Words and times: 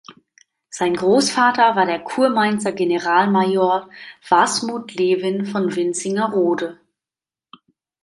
Sein 0.71 0.95
Großvater 0.95 1.75
war 1.75 1.85
der 1.85 1.99
Kurmainzer 1.99 2.71
Generalmajor 2.71 3.87
Wasmuth 4.29 4.95
Levin 4.95 5.45
von 5.45 5.75
Wintzingerode. 5.75 6.79